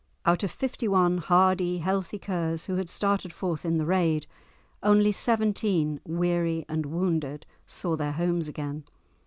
Out 0.25 0.41
of 0.43 0.49
fifty 0.49 0.87
one 0.87 1.19
hardy, 1.19 1.77
healthy 1.77 2.17
Kers 2.17 2.65
who 2.65 2.77
had 2.77 2.89
started 2.89 3.31
forth 3.31 3.63
in 3.63 3.77
the 3.77 3.85
raid, 3.85 4.25
only 4.81 5.11
seventeen, 5.11 6.01
weary 6.07 6.65
and 6.67 6.87
wounded, 6.87 7.45
saw 7.67 7.95
their 7.95 8.13
homes 8.13 8.47
again. 8.47 8.85